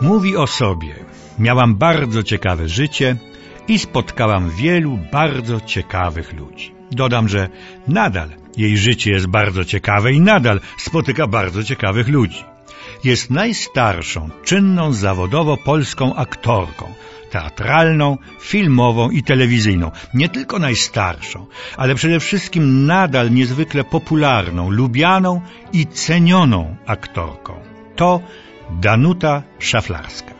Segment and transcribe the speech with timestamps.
[0.00, 0.94] Mówi o sobie.
[1.38, 3.16] Miałam bardzo ciekawe życie
[3.68, 6.74] i spotkałam wielu bardzo ciekawych ludzi.
[6.90, 7.48] Dodam, że
[7.88, 12.44] nadal jej życie jest bardzo ciekawe i nadal spotyka bardzo ciekawych ludzi.
[13.04, 16.84] Jest najstarszą, czynną zawodowo polską aktorką,
[17.32, 18.06] teatralną,
[18.40, 19.90] filmową i telewizyjną.
[20.14, 25.40] Nie tylko najstarszą, ale przede wszystkim nadal niezwykle popularną, lubianą
[25.72, 27.52] i cenioną aktorką.
[27.96, 28.20] To
[28.70, 30.32] Danuta Szaflarska.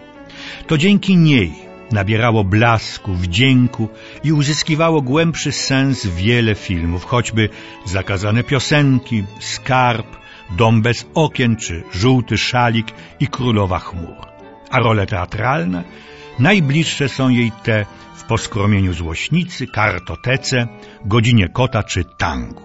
[0.67, 1.53] To dzięki niej
[1.93, 3.89] nabierało blasku, wdzięku
[4.25, 7.49] i uzyskiwało głębszy sens wiele filmów, choćby
[7.85, 10.07] Zakazane piosenki, Skarb,
[10.51, 12.87] Dom bez okien czy Żółty szalik
[13.21, 14.17] i Królowa chmur.
[14.71, 15.85] A role teatralne?
[16.39, 20.69] Najbliższe są jej te w Poskromieniu Złośnicy, Kartotece,
[21.05, 22.63] Godzinie Kota czy Tangu.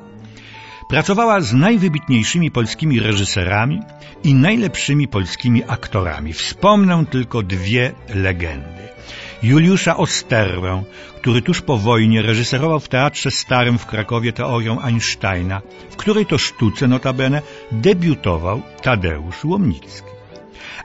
[0.90, 3.82] Pracowała z najwybitniejszymi polskimi reżyserami
[4.24, 6.34] i najlepszymi polskimi aktorami.
[6.34, 8.88] Wspomnę tylko dwie legendy.
[9.44, 10.84] Juliusza Osterwę,
[11.16, 16.38] który tuż po wojnie reżyserował w Teatrze Starym w Krakowie teorię Einsteina, w której to
[16.38, 20.17] sztuce notabene debiutował Tadeusz Łomnicki.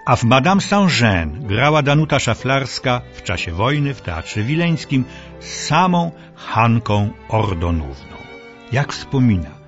[0.06, 5.04] A w Madame Saint-Jean grała Danuta Szaflarska w czasie wojny w Teatrze Wileńskim
[5.40, 8.16] samą Hanką Ordonówną.
[8.72, 9.62] Jak wspomina,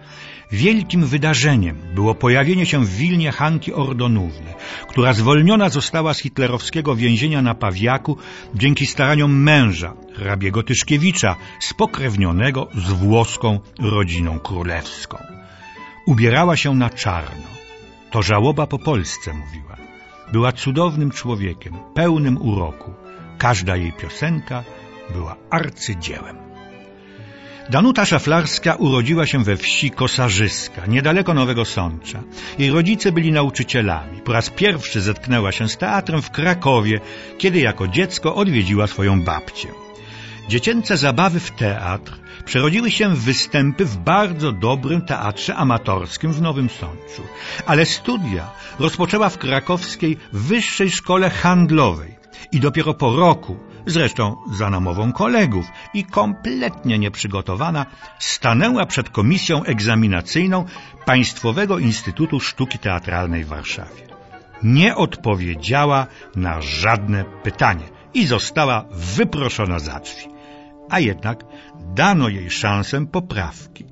[0.53, 4.55] Wielkim wydarzeniem było pojawienie się w Wilnie Hanki Ordonówny,
[4.89, 8.17] która zwolniona została z hitlerowskiego więzienia na Pawiaku
[8.55, 15.19] dzięki staraniom męża, hrabiego Tyszkiewicza, spokrewnionego z włoską rodziną królewską.
[16.07, 17.64] Ubierała się na czarno.
[18.15, 19.77] To żałoba po Polsce, mówiła.
[20.33, 22.95] Była cudownym człowiekiem, pełnym uroku.
[23.39, 24.65] Każda jej piosenka
[25.11, 26.37] była arcydziełem.
[27.71, 32.23] Danuta Szaflarska urodziła się we wsi Kosarzyska, niedaleko Nowego Sącza.
[32.59, 34.21] Jej rodzice byli nauczycielami.
[34.21, 37.01] Po raz pierwszy zetknęła się z teatrem w Krakowie,
[37.39, 39.69] kiedy jako dziecko odwiedziła swoją babcię.
[40.49, 46.69] Dziecięce zabawy w teatr przerodziły się w występy w bardzo dobrym teatrze amatorskim w Nowym
[46.69, 47.23] Sączu.
[47.67, 52.15] Ale studia rozpoczęła w krakowskiej Wyższej Szkole Handlowej
[52.53, 53.57] i dopiero po roku
[53.87, 57.87] zresztą za namową kolegów i kompletnie nieprzygotowana,
[58.19, 60.65] stanęła przed komisją egzaminacyjną
[61.05, 64.05] Państwowego Instytutu Sztuki Teatralnej w Warszawie.
[64.63, 66.07] Nie odpowiedziała
[66.37, 67.85] na żadne pytanie
[68.15, 70.34] i została wyproszona za drzwi.
[70.91, 71.45] A jednak
[71.95, 73.85] dano jej szansę poprawki.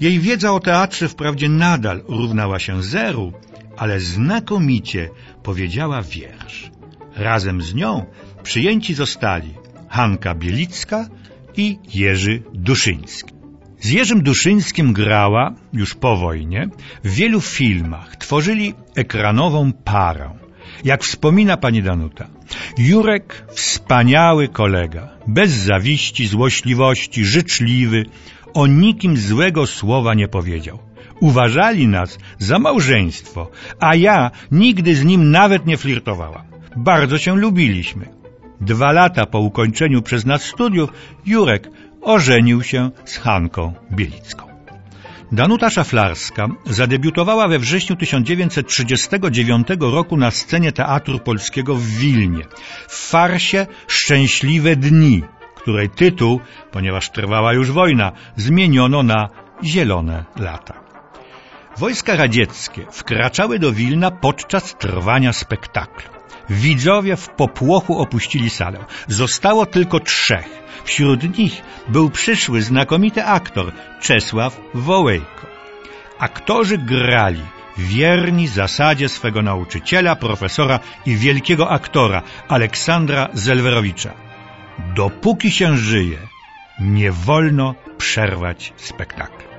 [0.00, 3.32] Jej wiedza o teatrze wprawdzie nadal równała się zeru,
[3.76, 5.10] ale znakomicie
[5.42, 6.70] powiedziała wiersz.
[7.16, 8.06] Razem z nią
[8.42, 9.54] przyjęci zostali
[9.88, 11.08] Hanka Bielicka
[11.56, 13.34] i Jerzy Duszyński.
[13.80, 16.68] Z Jerzym Duszyńskim grała już po wojnie
[17.04, 18.16] w wielu filmach.
[18.16, 20.45] Tworzyli ekranową parę.
[20.84, 22.28] Jak wspomina pani Danuta,
[22.78, 28.04] Jurek wspaniały kolega, bez zawiści, złośliwości, życzliwy,
[28.54, 30.78] o nikim złego słowa nie powiedział.
[31.20, 33.50] Uważali nas za małżeństwo,
[33.80, 36.44] a ja nigdy z nim nawet nie flirtowałam.
[36.76, 38.08] Bardzo się lubiliśmy.
[38.60, 40.92] Dwa lata po ukończeniu przez nas studiów
[41.26, 41.70] Jurek
[42.02, 44.55] ożenił się z Hanką Bielicką.
[45.32, 52.44] Danuta Szaflarska zadebiutowała we wrześniu 1939 roku na scenie Teatru Polskiego w Wilnie
[52.88, 55.22] w farsie Szczęśliwe Dni,
[55.56, 56.40] której tytuł,
[56.72, 59.28] ponieważ trwała już wojna, zmieniono na
[59.64, 60.74] Zielone Lata.
[61.76, 66.15] Wojska radzieckie wkraczały do Wilna podczas trwania spektaklu.
[66.50, 68.84] Widzowie w popłochu opuścili salę.
[69.08, 70.66] Zostało tylko trzech.
[70.84, 75.46] Wśród nich był przyszły znakomity aktor Czesław Wołejko.
[76.18, 77.42] Aktorzy grali
[77.78, 84.14] wierni zasadzie swego nauczyciela, profesora i wielkiego aktora Aleksandra Zelwerowicza.
[84.94, 86.18] Dopóki się żyje,
[86.80, 89.55] nie wolno przerwać spektaklu.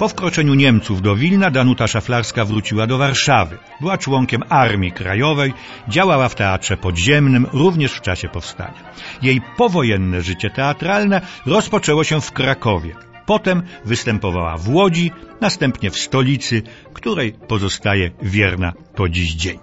[0.00, 3.58] Po wkroczeniu Niemców do Wilna Danuta Szaflarska wróciła do Warszawy.
[3.80, 5.52] Była członkiem Armii Krajowej,
[5.88, 8.92] działała w teatrze podziemnym, również w czasie powstania.
[9.22, 12.94] Jej powojenne życie teatralne rozpoczęło się w Krakowie.
[13.26, 16.62] Potem występowała w Łodzi, następnie w stolicy,
[16.92, 19.58] której pozostaje wierna po dziś dzień.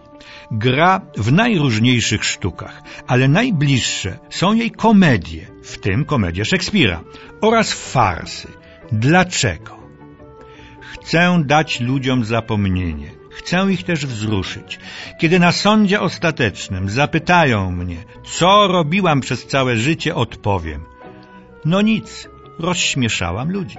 [0.52, 7.02] Gra w najróżniejszych sztukach, ale najbliższe są jej komedie, w tym komedie Szekspira,
[7.42, 8.48] oraz farsy.
[8.92, 9.77] Dlaczego?
[11.08, 13.12] Chcę dać ludziom zapomnienie.
[13.32, 14.80] Chcę ich też wzruszyć.
[15.20, 20.84] Kiedy na sądzie ostatecznym zapytają mnie, co robiłam przez całe życie, odpowiem.
[21.66, 23.78] No nic, rozśmieszałam ludzi.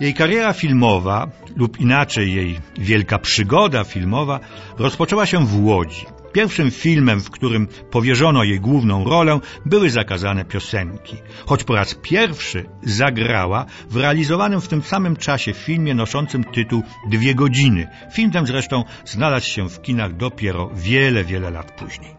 [0.00, 4.40] Jej kariera filmowa, lub inaczej jej wielka przygoda filmowa,
[4.76, 6.06] rozpoczęła się w Łodzi.
[6.38, 11.16] Pierwszym filmem, w którym powierzono jej główną rolę, były zakazane piosenki.
[11.46, 17.34] Choć po raz pierwszy zagrała w realizowanym w tym samym czasie filmie noszącym tytuł Dwie
[17.34, 17.88] godziny.
[18.12, 22.14] Film ten zresztą znalazł się w kinach dopiero wiele, wiele lat później.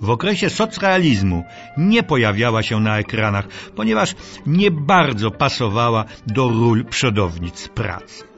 [0.00, 1.44] W okresie socrealizmu
[1.76, 4.14] nie pojawiała się na ekranach, ponieważ
[4.46, 8.33] nie bardzo pasowała do ról przodownic pracy.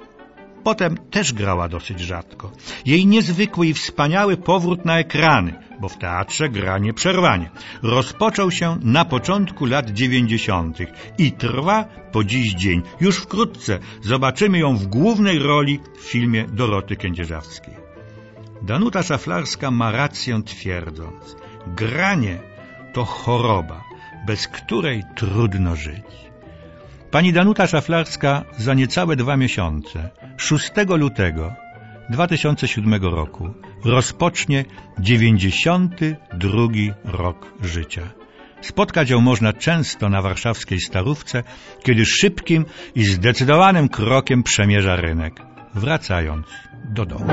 [0.67, 2.53] Potem też grała dosyć rzadko.
[2.87, 7.51] Jej niezwykły i wspaniały powrót na ekrany, bo w teatrze gra nieprzerwanie,
[7.83, 12.83] rozpoczął się na początku lat dziewięćdziesiątych i trwa po dziś dzień.
[13.01, 17.75] Już wkrótce zobaczymy ją w głównej roli w filmie Doroty Kędzierzawskiej.
[18.63, 21.37] Danuta Szaflarska ma rację twierdząc,
[21.67, 22.39] granie
[22.93, 23.85] to choroba,
[24.27, 26.26] bez której trudno żyć.
[27.11, 31.53] Pani Danuta Szaflarska za niecałe dwa miesiące, 6 lutego
[32.11, 33.55] 2007 roku,
[33.85, 34.65] rozpocznie
[34.99, 36.63] 92
[37.05, 38.03] rok życia.
[38.61, 41.43] Spotkać ją można często na warszawskiej Starówce,
[41.83, 42.65] kiedy szybkim
[42.95, 45.35] i zdecydowanym krokiem przemierza rynek,
[45.75, 46.47] wracając
[46.85, 47.27] do domu.